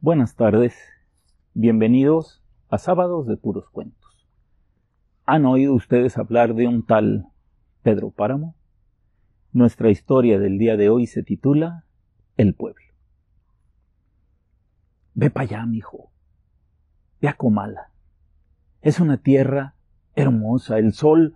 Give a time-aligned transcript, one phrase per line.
[0.00, 0.76] Buenas tardes,
[1.54, 4.28] bienvenidos a Sábados de Puros Cuentos.
[5.26, 7.26] ¿Han oído ustedes hablar de un tal
[7.82, 8.54] Pedro Páramo?
[9.52, 11.84] Nuestra historia del día de hoy se titula
[12.36, 12.84] El pueblo.
[15.14, 16.12] Ve para allá, mijo.
[17.20, 17.90] Ve a Comala.
[18.82, 19.74] Es una tierra
[20.14, 21.34] hermosa, el sol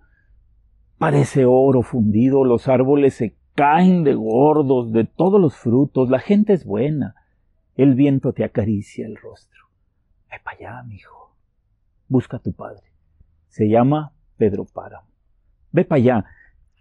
[0.97, 6.53] parece oro fundido, los árboles se caen de gordos, de todos los frutos, la gente
[6.53, 7.15] es buena,
[7.75, 9.67] el viento te acaricia el rostro.
[10.29, 11.35] Ve para allá, mijo.
[12.07, 12.83] Busca a tu padre.
[13.47, 15.07] Se llama Pedro Páramo.
[15.71, 16.25] Ve para allá.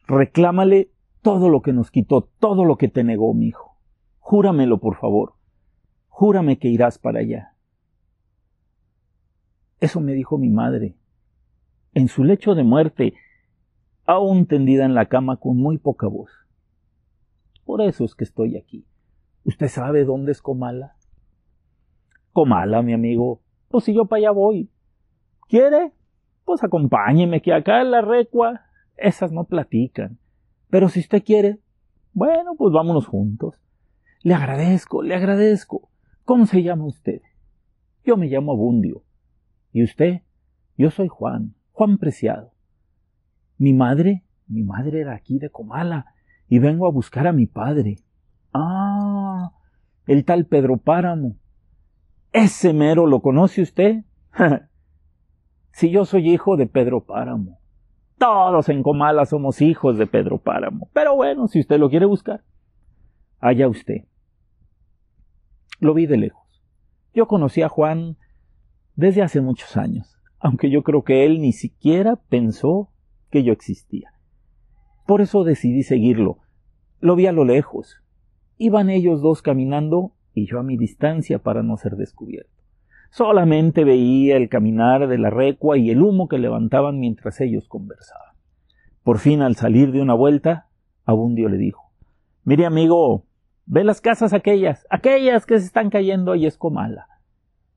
[0.06, 0.91] Reclámale
[1.23, 3.77] todo lo que nos quitó, todo lo que te negó, mijo.
[4.19, 5.34] Júramelo, por favor.
[6.09, 7.55] Júrame que irás para allá.
[9.80, 10.97] Eso me dijo mi madre.
[11.95, 13.14] En su lecho de muerte,
[14.05, 16.30] aún tendida en la cama con muy poca voz.
[17.64, 18.86] Por eso es que estoy aquí.
[19.45, 20.96] ¿Usted sabe dónde es Comala?
[22.33, 23.41] Comala, mi amigo.
[23.69, 24.70] Pues si yo para allá voy.
[25.48, 25.92] ¿Quiere?
[26.44, 28.62] Pues acompáñeme, que acá en la recua
[28.97, 30.19] esas no platican.
[30.70, 31.61] Pero si usted quiere,
[32.12, 33.56] bueno, pues vámonos juntos.
[34.22, 35.91] Le agradezco, le agradezco.
[36.25, 37.20] ¿Cómo se llama usted?
[38.05, 39.03] Yo me llamo Abundio.
[39.72, 40.22] ¿Y usted?
[40.77, 42.53] Yo soy Juan, Juan Preciado.
[43.59, 46.06] Mi madre, mi madre era aquí de Comala,
[46.48, 47.97] y vengo a buscar a mi padre.
[48.53, 49.22] Ah,
[50.06, 51.36] el tal Pedro Páramo.
[52.33, 54.05] Ese mero lo conoce usted.
[55.72, 57.59] si yo soy hijo de Pedro Páramo.
[58.19, 60.89] Todos en Comala somos hijos de Pedro Páramo.
[60.92, 62.44] Pero bueno, si usted lo quiere buscar,
[63.41, 64.05] allá usted.
[65.81, 66.62] Lo vi de lejos.
[67.12, 68.16] Yo conocí a Juan
[68.94, 72.91] desde hace muchos años, aunque yo creo que él ni siquiera pensó
[73.31, 74.12] que yo existía.
[75.06, 76.39] Por eso decidí seguirlo.
[77.00, 78.02] Lo vi a lo lejos.
[78.58, 82.50] Iban ellos dos caminando y yo a mi distancia para no ser descubierto.
[83.11, 88.34] Solamente veía el caminar de la recua y el humo que levantaban mientras ellos conversaban.
[89.03, 90.69] Por fin, al salir de una vuelta,
[91.04, 91.91] Abundio le dijo
[92.44, 93.26] Mire, amigo,
[93.66, 97.06] ve las casas aquellas, aquellas que se están cayendo y es comala.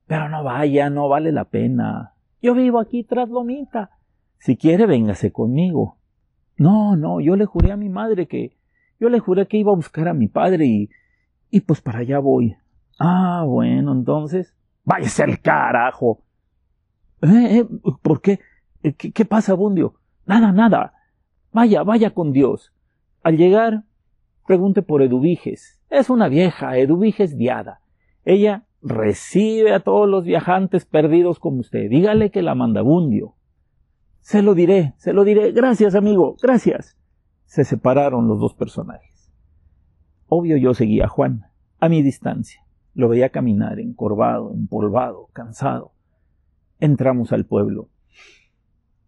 [0.06, 2.14] Pero no vaya, no vale la pena.
[2.40, 3.90] Yo vivo aquí tras Lomita.
[4.38, 5.98] Si quiere, véngase conmigo.
[6.56, 8.55] No, no, yo le juré a mi madre que,
[8.98, 10.90] yo le juré que iba a buscar a mi padre y,
[11.50, 12.56] y pues para allá voy.
[12.98, 16.22] Ah, bueno, entonces, váyase al carajo.
[17.22, 17.66] ¿Eh, eh,
[18.02, 18.40] ¿Por qué?
[18.82, 19.12] Eh, qué?
[19.12, 19.94] ¿Qué pasa, Bundio?
[20.26, 20.94] Nada, nada.
[21.52, 22.72] Vaya, vaya con Dios.
[23.22, 23.84] Al llegar,
[24.46, 25.82] pregunte por Eduviges.
[25.90, 27.80] Es una vieja, Eduviges diada.
[28.24, 31.88] Ella recibe a todos los viajantes perdidos como usted.
[31.88, 33.34] Dígale que la manda Bundio.
[34.20, 35.52] Se lo diré, se lo diré.
[35.52, 36.96] Gracias, amigo, gracias.
[37.46, 39.32] Se separaron los dos personajes.
[40.28, 41.46] Obvio yo seguía a Juan,
[41.80, 42.62] a mi distancia.
[42.94, 45.92] Lo veía caminar, encorvado, empolvado, cansado.
[46.78, 47.88] Entramos al pueblo.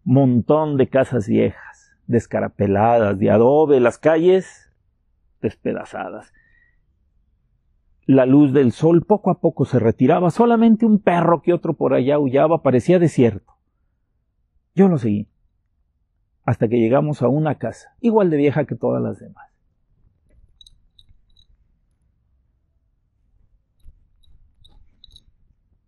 [0.03, 4.71] Montón de casas viejas, descarapeladas, de adobe, las calles
[5.41, 6.33] despedazadas.
[8.05, 11.93] La luz del sol poco a poco se retiraba, solamente un perro que otro por
[11.93, 13.53] allá aullaba, parecía desierto.
[14.73, 15.27] Yo lo seguí,
[16.49, 19.45] hasta que llegamos a una casa, igual de vieja que todas las demás.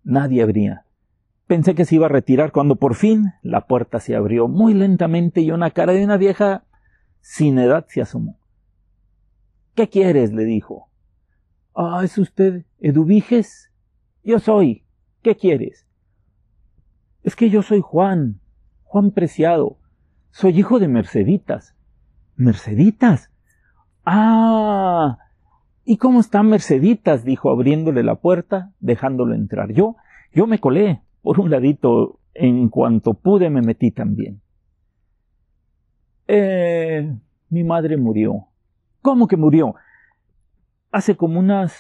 [0.03, 0.85] Nadie abría.
[1.47, 5.41] Pensé que se iba a retirar cuando por fin la puerta se abrió muy lentamente
[5.41, 6.63] y una cara de una vieja
[7.22, 8.38] sin edad se asomó.
[9.73, 10.31] ¿Qué quieres?
[10.31, 10.91] le dijo.
[11.73, 13.72] Ah, ¿es usted Eduviges?
[14.23, 14.85] Yo soy.
[15.23, 15.88] ¿Qué quieres?
[17.23, 18.39] Es que yo soy Juan,
[18.83, 19.80] Juan Preciado.
[20.31, 21.75] Soy hijo de Merceditas.
[22.35, 23.31] ¿Merceditas?
[24.05, 25.17] Ah,
[25.83, 27.25] ¿Y cómo están Merceditas?
[27.25, 29.73] dijo abriéndole la puerta, dejándolo entrar.
[29.73, 29.97] Yo,
[30.33, 34.41] yo me colé por un ladito, en cuanto pude me metí también.
[36.27, 37.13] Eh,
[37.49, 38.47] mi madre murió.
[39.01, 39.75] ¿Cómo que murió?
[40.91, 41.75] Hace como unas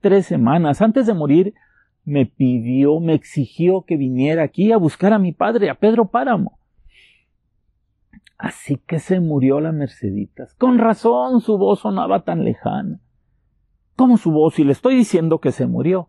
[0.00, 0.82] tres semanas.
[0.82, 1.54] Antes de morir,
[2.04, 6.59] me pidió, me exigió que viniera aquí a buscar a mi padre, a Pedro Páramo.
[8.40, 10.54] Así que se murió la Merceditas.
[10.54, 12.98] Con razón su voz sonaba tan lejana.
[13.96, 14.58] ¿Cómo su voz?
[14.58, 16.08] Y le estoy diciendo que se murió.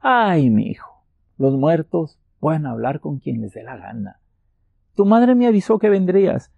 [0.00, 1.04] Ay, mi hijo,
[1.38, 4.18] los muertos pueden hablar con quien les dé la gana.
[4.96, 6.52] Tu madre me avisó que vendrías.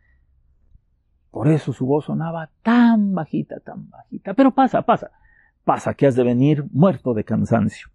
[1.31, 4.33] Por eso su voz sonaba tan bajita, tan bajita.
[4.33, 5.11] Pero pasa, pasa,
[5.65, 7.89] pasa que has de venir muerto de cansancio.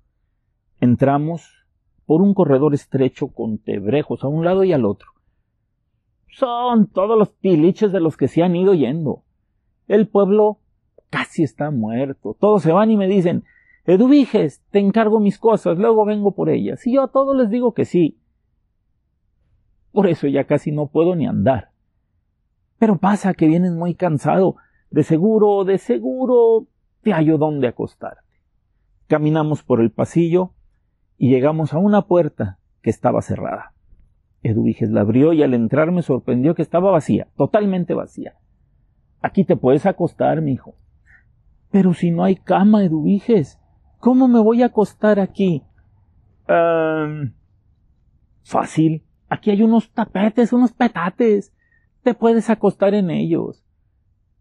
[0.79, 1.65] Entramos
[2.05, 5.18] por un corredor estrecho con tebrejos a un lado y al otro.
[6.31, 9.23] Son todos los tiliches de los que se han ido yendo.
[9.87, 10.59] El pueblo
[11.09, 12.35] casi está muerto.
[12.39, 13.43] Todos se van y me dicen,
[13.85, 16.85] Eduviges, te encargo mis cosas, luego vengo por ellas.
[16.85, 18.19] Y yo a todos les digo que sí.
[19.91, 21.71] Por eso ya casi no puedo ni andar.
[22.77, 24.57] Pero pasa que vienes muy cansado.
[24.91, 26.67] De seguro, de seguro,
[27.01, 28.21] te hallo donde acostarte.
[29.07, 30.53] Caminamos por el pasillo
[31.17, 33.73] y llegamos a una puerta que estaba cerrada.
[34.43, 38.35] Eduviges la abrió y al entrar me sorprendió que estaba vacía, totalmente vacía.
[39.21, 40.75] Aquí te puedes acostar, mi hijo.
[41.71, 43.59] Pero si no hay cama, Eduviges,
[43.99, 45.63] ¿cómo me voy a acostar aquí?
[48.43, 49.03] fácil.
[49.29, 51.53] Aquí hay unos tapetes, unos petates.
[52.01, 53.63] Te puedes acostar en ellos.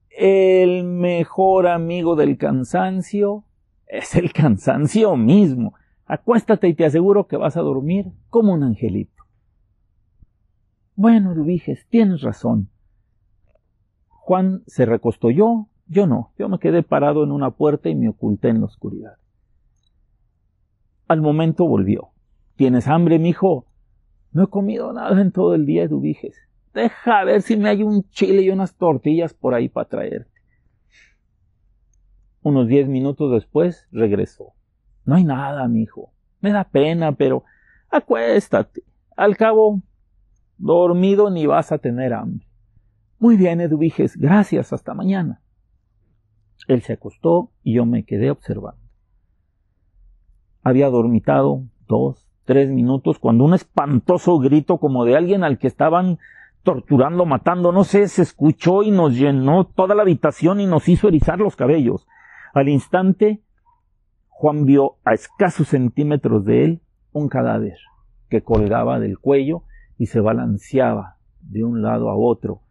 [0.08, 3.44] El mejor amigo del cansancio
[3.86, 5.74] es el cansancio mismo.
[6.06, 9.17] Acuéstate y te aseguro que vas a dormir como un angelito.
[10.98, 12.70] Bueno, Eduviges, tienes razón.
[14.08, 18.08] Juan se recostó yo, yo no, yo me quedé parado en una puerta y me
[18.08, 19.12] oculté en la oscuridad.
[21.06, 22.08] Al momento volvió.
[22.56, 23.66] ¿Tienes hambre, mijo?
[24.32, 26.34] No he comido nada en todo el día, Eduviges.
[26.74, 30.40] Deja ver si me hay un chile y unas tortillas por ahí para traerte.
[32.42, 34.52] Unos diez minutos después regresó.
[35.04, 36.10] No hay nada, mijo.
[36.40, 37.44] Me da pena, pero
[37.88, 38.82] acuéstate.
[39.16, 39.80] Al cabo,
[40.58, 42.46] Dormido ni vas a tener hambre.
[43.18, 45.40] Muy bien, Eduviges, gracias, hasta mañana.
[46.66, 48.80] Él se acostó y yo me quedé observando.
[50.62, 56.18] Había dormitado dos, tres minutos cuando un espantoso grito como de alguien al que estaban
[56.62, 61.08] torturando, matando, no sé, se escuchó y nos llenó toda la habitación y nos hizo
[61.08, 62.06] erizar los cabellos.
[62.52, 63.42] Al instante,
[64.28, 66.80] Juan vio a escasos centímetros de él
[67.12, 67.78] un cadáver
[68.28, 69.62] que colgaba del cuello
[69.98, 72.62] y se balanceaba de un lado a otro.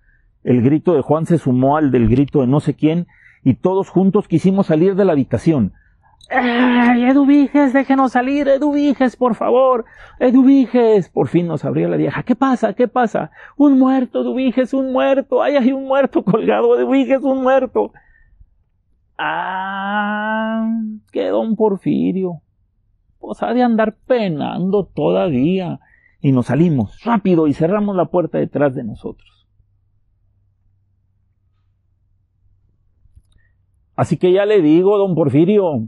[0.44, 3.08] El grito de Juan se sumó al del grito de no sé quién
[3.44, 5.74] y todos juntos quisimos salir de la habitación.
[6.30, 8.48] ¡Ay, Eduviges, déjenos salir!
[8.48, 9.86] Eduviges, por favor!
[10.20, 11.10] Eduviges.
[11.10, 12.24] Por fin nos abrió la vieja.
[12.24, 12.74] ¿Qué pasa?
[12.74, 13.32] ¿Qué pasa?
[13.56, 15.42] Un muerto, Eduviges, un muerto.
[15.42, 16.78] ¡Ay, hay un muerto colgado!
[16.78, 17.94] Eduviges, un muerto.
[19.18, 20.70] Ah,
[21.12, 22.42] que don Porfirio.
[23.20, 25.80] Pues ha de andar penando todavía
[26.28, 29.48] y nos salimos rápido y cerramos la puerta detrás de nosotros.
[33.96, 35.88] Así que ya le digo, don Porfirio,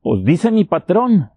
[0.00, 1.28] pues dice mi patrón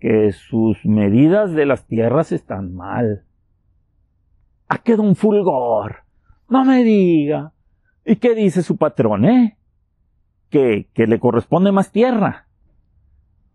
[0.00, 3.24] que sus medidas de las tierras están mal.
[4.66, 5.98] ¿A qué don Fulgor?
[6.48, 7.52] No me diga.
[8.04, 9.56] ¿Y qué dice su patrón, eh?
[10.50, 12.48] Que, que le corresponde más tierra.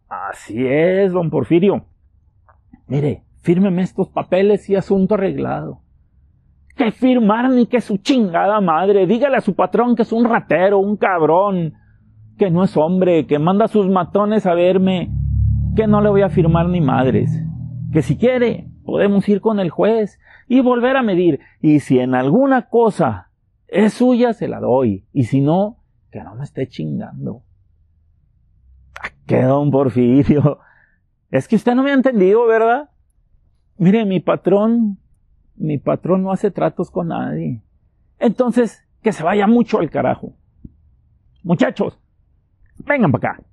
[0.08, 1.86] Así es, don Porfirio.
[2.88, 5.82] Mire, fírmeme estos papeles y asunto arreglado.
[6.76, 9.06] Que firmar ni que su chingada madre.
[9.06, 11.74] Dígale a su patrón que es un ratero, un cabrón,
[12.38, 15.12] que no es hombre, que manda a sus matones a verme,
[15.76, 17.44] que no le voy a firmar ni madres.
[17.92, 21.42] Que si quiere, podemos ir con el juez y volver a medir.
[21.62, 23.30] Y si en alguna cosa
[23.68, 25.06] es suya, se la doy.
[25.12, 27.44] Y si no, que no me esté chingando.
[29.00, 30.60] Ah, ¡Qué don Porfirio!
[31.30, 32.90] Es que usted no me ha entendido, ¿verdad?
[33.78, 35.00] Mire, mi patrón,
[35.56, 37.62] mi patrón no hace tratos con nadie.
[38.20, 40.34] Entonces, que se vaya mucho al carajo.
[41.44, 42.00] Muchachos,
[42.86, 43.44] vengan para acá.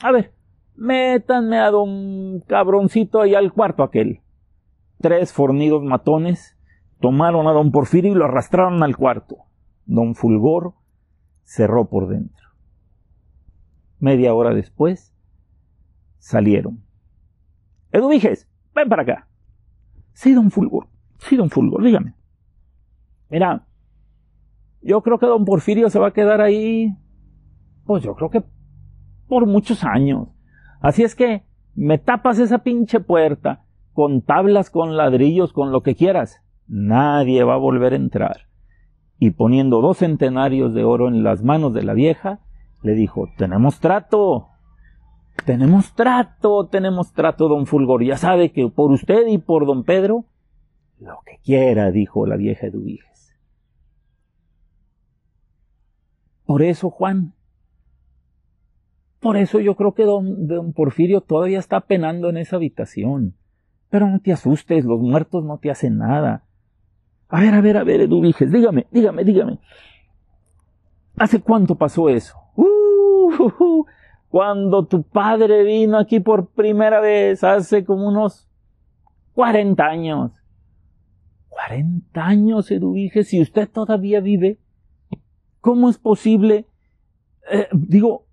[0.00, 0.32] A ver,
[0.76, 4.20] métanme a don cabroncito ahí al cuarto aquel.
[5.00, 6.56] Tres fornidos matones
[7.00, 9.38] tomaron a don Porfirio y lo arrastraron al cuarto.
[9.86, 10.74] Don Fulgor
[11.42, 12.48] cerró por dentro.
[13.98, 15.14] Media hora después,
[16.18, 16.84] salieron.
[17.90, 19.27] Eduviges, ven para acá.
[20.18, 20.88] Sí, don Fulgor.
[21.18, 22.14] Sí, don Fulgor, dígame.
[23.30, 23.68] Mira,
[24.82, 26.92] yo creo que don Porfirio se va a quedar ahí,
[27.84, 28.42] pues yo creo que
[29.28, 30.26] por muchos años.
[30.80, 31.44] Así es que
[31.76, 36.42] me tapas esa pinche puerta con tablas, con ladrillos, con lo que quieras.
[36.66, 38.48] Nadie va a volver a entrar.
[39.20, 42.40] Y poniendo dos centenarios de oro en las manos de la vieja,
[42.82, 44.47] le dijo, tenemos trato.
[45.44, 48.04] Tenemos trato, tenemos trato, don Fulgor.
[48.04, 50.24] Ya sabe que por usted y por don Pedro,
[51.00, 53.34] lo que quiera, dijo la vieja Eduviges.
[56.44, 57.34] Por eso, Juan,
[59.20, 63.34] por eso yo creo que don, don, Porfirio todavía está penando en esa habitación.
[63.90, 66.44] Pero no te asustes, los muertos no te hacen nada.
[67.28, 69.58] A ver, a ver, a ver, Eduviges, dígame, dígame, dígame.
[71.16, 72.38] ¿Hace cuánto pasó eso?
[72.54, 73.86] Uh, uh, uh,
[74.28, 78.48] cuando tu padre vino aquí por primera vez hace como unos
[79.34, 80.32] 40 años.
[81.48, 84.58] 40 años, Eduvige, si usted todavía vive,
[85.60, 86.66] ¿cómo es posible?
[87.50, 88.26] Eh, digo,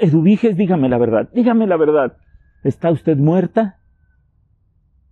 [0.00, 2.16] Eduviges, dígame la verdad, dígame la verdad.
[2.62, 3.80] ¿Está usted muerta?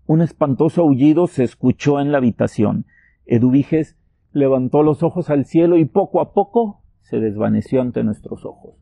[0.06, 2.86] Un espantoso aullido se escuchó en la habitación.
[3.26, 3.96] Eduviges
[4.32, 8.81] levantó los ojos al cielo y poco a poco se desvaneció ante nuestros ojos.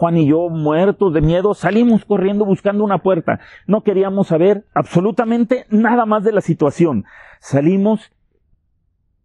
[0.00, 3.38] Juan y yo, muertos de miedo, salimos corriendo buscando una puerta.
[3.66, 7.04] No queríamos saber absolutamente nada más de la situación.
[7.38, 8.10] Salimos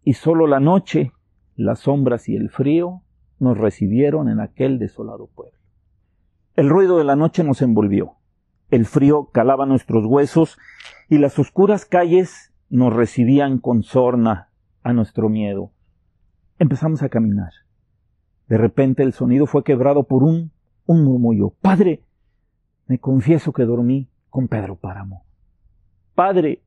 [0.04, 1.12] y solo la noche,
[1.54, 3.00] las sombras y el frío
[3.38, 5.58] nos recibieron en aquel desolado pueblo.
[6.56, 8.16] El ruido de la noche nos envolvió.
[8.70, 10.58] El frío calaba nuestros huesos
[11.08, 14.50] y las oscuras calles nos recibían con sorna
[14.82, 15.70] a nuestro miedo.
[16.58, 17.52] Empezamos a caminar.
[18.46, 20.52] De repente el sonido fue quebrado por un,
[20.86, 21.52] un murmullo.
[21.60, 22.00] Padre,
[22.86, 25.22] me confieso que dormí con Pedro Páramo.
[26.14, 26.62] Padre,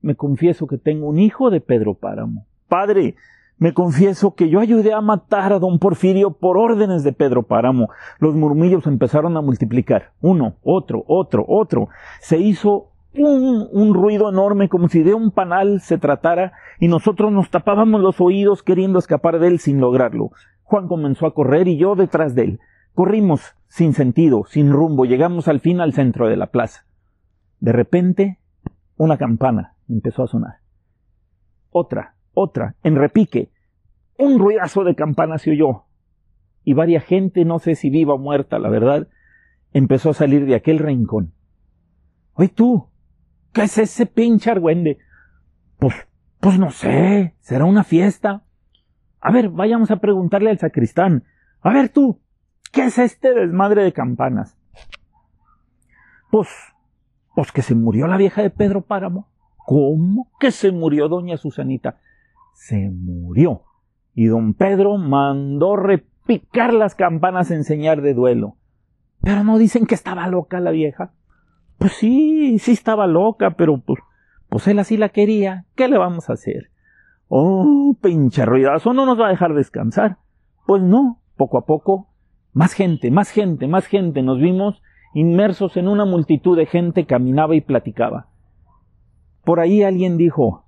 [0.00, 2.46] me confieso que tengo un hijo de Pedro Páramo.
[2.68, 3.14] Padre,
[3.56, 7.88] me confieso que yo ayudé a matar a don Porfirio por órdenes de Pedro Páramo.
[8.18, 10.12] Los murmillos empezaron a multiplicar.
[10.20, 11.88] Uno, otro, otro, otro.
[12.20, 17.30] Se hizo un, un, ruido enorme como si de un panal se tratara y nosotros
[17.30, 20.32] nos tapábamos los oídos queriendo escapar de él sin lograrlo.
[20.64, 22.60] Juan comenzó a correr y yo detrás de él.
[22.94, 26.86] Corrimos sin sentido, sin rumbo, llegamos al fin al centro de la plaza.
[27.58, 28.38] De repente,
[28.96, 30.60] una campana empezó a sonar.
[31.70, 33.50] Otra, otra, en repique.
[34.16, 35.86] Un ruidazo de campana se oyó.
[36.62, 39.08] Y varia gente, no sé si viva o muerta, la verdad,
[39.72, 41.34] empezó a salir de aquel rincón.
[42.34, 42.90] Oye tú,
[43.52, 44.98] ¿qué es ese pinche argüende?
[45.78, 45.94] Pues,
[46.38, 48.44] pues no sé, será una fiesta.
[49.20, 51.24] A ver, vayamos a preguntarle al sacristán.
[51.60, 52.20] A ver tú,
[52.74, 54.56] ¿qué es este desmadre de campanas?
[56.30, 56.48] Pues,
[57.34, 59.28] pues que se murió la vieja de Pedro Páramo.
[59.66, 61.98] ¿Cómo que se murió doña Susanita?
[62.54, 63.62] se murió.
[64.14, 68.56] Y don Pedro mandó repicar las campanas en señal de duelo.
[69.20, 71.12] Pero no dicen que estaba loca la vieja.
[71.78, 74.00] Pues sí, sí estaba loca, pero pues,
[74.48, 75.66] pues él así la quería.
[75.74, 76.70] ¿Qué le vamos a hacer?
[77.28, 80.18] Oh, pinche ruidazo, no nos va a dejar descansar.
[80.66, 82.08] Pues no, poco a poco,
[82.54, 84.22] más gente, más gente, más gente.
[84.22, 84.80] Nos vimos
[85.12, 88.28] inmersos en una multitud de gente, caminaba y platicaba.
[89.44, 90.64] Por ahí alguien dijo,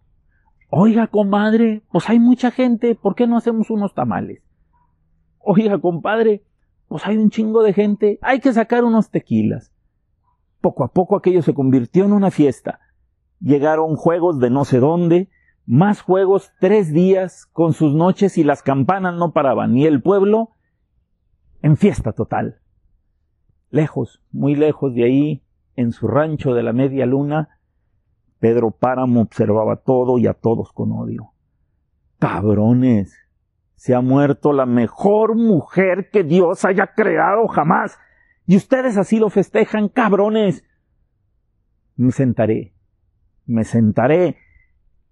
[0.69, 4.43] Oiga, comadre, pues hay mucha gente, ¿por qué no hacemos unos tamales?
[5.39, 6.43] Oiga, compadre,
[6.89, 9.73] pues hay un chingo de gente, hay que sacar unos tequilas.
[10.61, 12.81] Poco a poco aquello se convirtió en una fiesta.
[13.41, 15.29] Llegaron juegos de no sé dónde,
[15.67, 20.51] más juegos tres días con sus noches y las campanas no paraban, y el pueblo
[21.63, 22.61] en fiesta total.
[23.71, 25.43] Lejos, muy lejos de ahí,
[25.75, 27.59] en su rancho de la media luna,
[28.39, 31.33] Pedro Páramo observaba todo y a todos con odio.
[32.19, 33.15] Cabrones,
[33.77, 37.99] se ha muerto la mejor mujer que Dios haya creado jamás.
[38.47, 40.65] Y ustedes así lo festejan, cabrones.
[41.97, 42.75] Me sentaré,
[43.47, 44.39] me sentaré,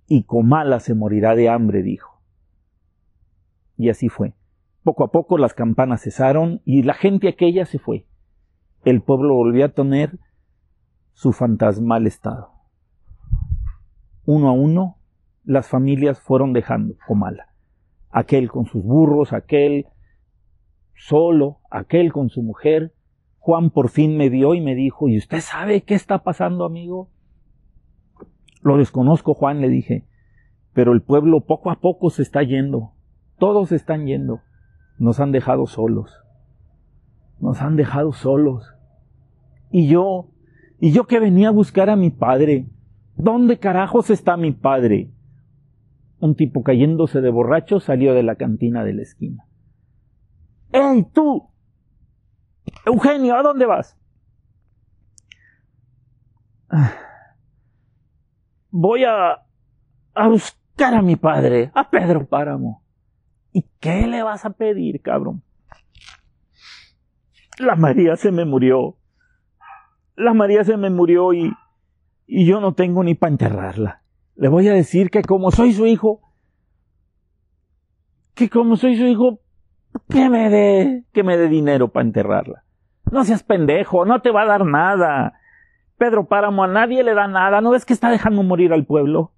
[0.06, 2.20] y Comala se morirá de hambre, dijo.
[3.76, 4.34] Y así fue.
[4.84, 8.06] Poco a poco las campanas cesaron y la gente aquella se fue.
[8.84, 10.20] El pueblo volvió a tener
[11.14, 12.54] su fantasmal estado
[14.26, 14.98] uno a uno,
[15.44, 17.48] las familias fueron dejando Comala.
[18.10, 19.86] Aquel con sus burros, aquel
[20.94, 22.94] solo, aquel con su mujer.
[23.38, 27.10] Juan por fin me vio y me dijo, ¿y usted sabe qué está pasando, amigo?
[28.62, 30.06] Lo desconozco, Juan, le dije,
[30.72, 32.92] pero el pueblo poco a poco se está yendo.
[33.38, 34.40] Todos están yendo.
[34.98, 36.12] Nos han dejado solos.
[37.40, 38.74] Nos han dejado solos.
[39.70, 40.30] Y yo,
[40.78, 42.68] y yo que venía a buscar a mi padre,
[43.16, 45.10] ¿Dónde carajos está mi padre?
[46.18, 49.46] Un tipo cayéndose de borracho salió de la cantina de la esquina.
[50.72, 51.50] ¡Ey, tú!
[52.84, 53.96] Eugenio, ¿a dónde vas?
[58.70, 59.44] Voy a,
[60.14, 62.82] a buscar a mi padre, a Pedro Páramo.
[63.54, 65.42] ¿Y qué le vas a pedir, cabrón?
[67.58, 68.98] La María se me murió.
[70.16, 71.50] La María se me murió y
[72.26, 74.02] y yo no tengo ni para enterrarla.
[74.36, 76.20] Le voy a decir que como soy su hijo,
[78.34, 79.40] que como soy su hijo,
[80.08, 82.64] que me dé, que me dé dinero para enterrarla.
[83.10, 85.38] No seas pendejo, no te va a dar nada.
[85.98, 89.33] Pedro Páramo a nadie le da nada, ¿no ves que está dejando morir al pueblo?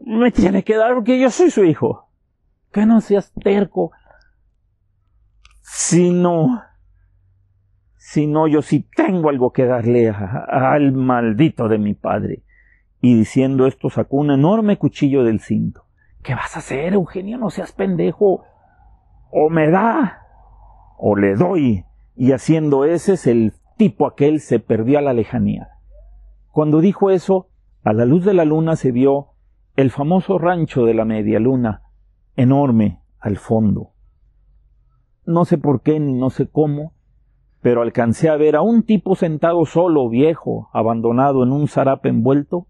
[0.00, 2.08] Me tiene que dar porque yo soy su hijo.
[2.72, 3.92] Que no seas terco.
[5.62, 6.62] Si no,
[7.96, 12.44] si no yo sí tengo algo que darle al maldito de mi padre.
[13.00, 15.84] Y diciendo esto sacó un enorme cuchillo del cinto.
[16.22, 17.36] ¿Qué vas a hacer, Eugenio?
[17.38, 18.44] No seas pendejo.
[19.30, 20.22] O me da,
[20.98, 25.68] o le doy, y haciendo ese es el tipo aquel se perdió a la lejanía.
[26.52, 27.48] Cuando dijo eso,
[27.84, 29.34] a la luz de la luna se vio
[29.76, 31.82] el famoso rancho de la media luna,
[32.34, 33.92] enorme al fondo.
[35.26, 36.94] No sé por qué ni no sé cómo,
[37.60, 42.68] pero alcancé a ver a un tipo sentado solo, viejo, abandonado en un zarape envuelto,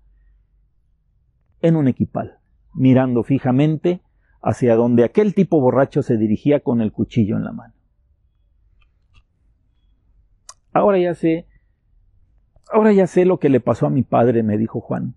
[1.60, 2.38] en un equipal,
[2.74, 4.00] mirando fijamente
[4.42, 7.74] hacia donde aquel tipo borracho se dirigía con el cuchillo en la mano.
[10.72, 11.46] Ahora ya sé,
[12.72, 15.14] ahora ya sé lo que le pasó a mi padre, me dijo Juan.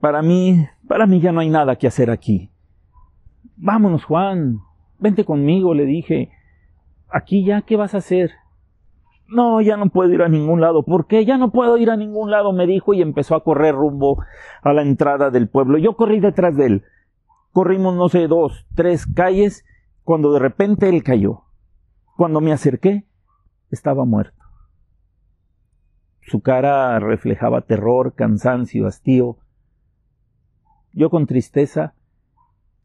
[0.00, 2.50] Para mí, para mí ya no hay nada que hacer aquí.
[3.56, 4.60] Vámonos, Juan,
[4.98, 6.30] vente conmigo, le dije.
[7.08, 8.30] Aquí ya, ¿qué vas a hacer?
[9.26, 10.84] No, ya no puedo ir a ningún lado.
[10.84, 11.24] ¿Por qué?
[11.24, 14.22] Ya no puedo ir a ningún lado, me dijo y empezó a correr rumbo
[14.62, 15.78] a la entrada del pueblo.
[15.78, 16.84] Yo corrí detrás de él.
[17.52, 19.64] Corrimos, no sé, dos, tres calles,
[20.04, 21.42] cuando de repente él cayó.
[22.16, 23.06] Cuando me acerqué,
[23.70, 24.44] estaba muerto.
[26.22, 29.38] Su cara reflejaba terror, cansancio, hastío.
[30.98, 31.94] Yo con tristeza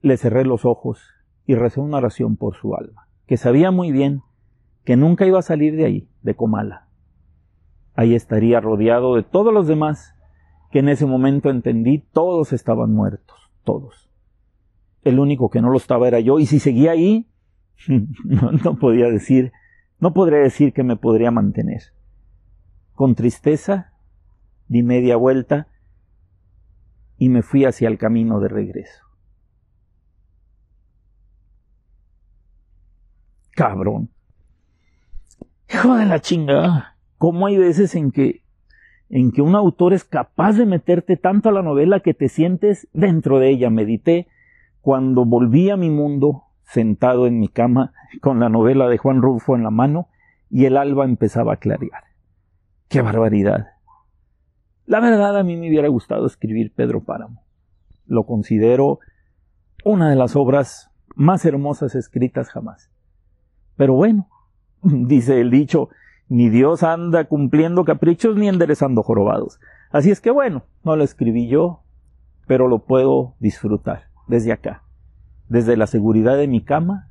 [0.04, 1.02] le cerré los ojos
[1.48, 4.22] y recé una oración por su alma, que sabía muy bien
[4.86, 6.90] que nunca iba a salir de ahí, de Comala.
[7.96, 10.14] Ahí estaría rodeado de todos los demás,
[10.70, 14.12] que en ese momento entendí todos estaban muertos, todos.
[15.02, 17.28] El único que no lo estaba era yo, y si seguía ahí,
[18.26, 19.54] no, podía decir,
[20.00, 21.82] no podría decir que me podría mantener.
[22.94, 23.92] Con tristeza
[24.68, 25.68] di media vuelta
[27.18, 29.04] y me fui hacia el camino de regreso.
[33.52, 34.10] Cabrón.
[35.70, 36.98] Hijo de la chingada.
[37.18, 38.42] ¿Cómo hay veces en que,
[39.10, 42.88] en que un autor es capaz de meterte tanto a la novela que te sientes
[42.94, 43.70] dentro de ella?
[43.70, 44.28] Medité
[44.82, 49.56] cuando volví a mi mundo, sentado en mi cama, con la novela de Juan Rulfo
[49.56, 50.10] en la mano,
[50.50, 52.04] y el alba empezaba a clarear.
[52.90, 53.73] ¡Qué barbaridad!
[54.86, 57.42] La verdad a mí me hubiera gustado escribir Pedro Páramo.
[58.06, 59.00] Lo considero
[59.86, 62.92] una de las obras más hermosas escritas jamás.
[63.76, 64.28] Pero bueno,
[64.82, 65.90] dice el dicho,
[66.28, 69.60] ni Dios anda cumpliendo caprichos ni enderezando jorobados.
[69.92, 71.84] Así es que bueno, no lo escribí yo,
[72.48, 74.84] pero lo puedo disfrutar desde acá,
[75.48, 77.10] desde la seguridad de mi cama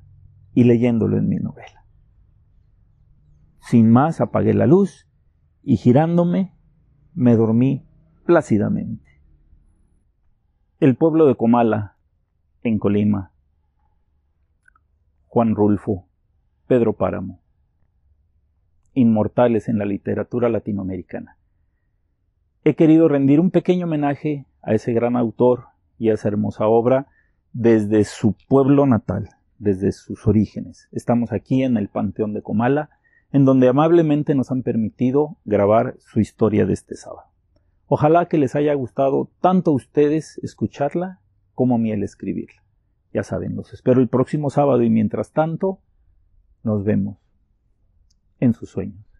[0.54, 1.84] y leyéndolo en mi novela.
[3.60, 5.06] Sin más apagué la luz
[5.62, 6.52] y girándome
[7.14, 7.84] me dormí
[8.24, 9.20] plácidamente.
[10.80, 11.96] El pueblo de Comala,
[12.62, 13.32] en Colima.
[15.26, 16.06] Juan Rulfo,
[16.66, 17.42] Pedro Páramo
[18.94, 21.36] inmortales en la literatura latinoamericana.
[22.64, 25.66] He querido rendir un pequeño homenaje a ese gran autor
[25.98, 27.08] y a esa hermosa obra
[27.52, 30.88] desde su pueblo natal, desde sus orígenes.
[30.92, 32.90] Estamos aquí en el Panteón de Comala,
[33.32, 37.28] en donde amablemente nos han permitido grabar su historia de este sábado.
[37.86, 41.20] Ojalá que les haya gustado tanto a ustedes escucharla
[41.54, 42.62] como a mí el escribirla.
[43.12, 45.80] Ya saben, los espero el próximo sábado y mientras tanto,
[46.62, 47.18] nos vemos
[48.40, 49.11] en sus sueños.